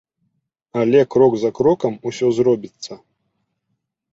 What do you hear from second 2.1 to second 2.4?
усё